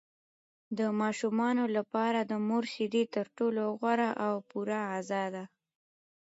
د 0.77 0.79
ماشومانو 1.01 1.63
لپاره 1.77 2.19
د 2.31 2.33
مور 2.47 2.63
شیدې 2.73 3.03
تر 3.15 3.25
ټولو 3.37 3.61
غوره 3.79 4.09
او 4.25 4.33
پوره 4.49 4.81
غذا 4.91 5.23
ده. 5.35 5.43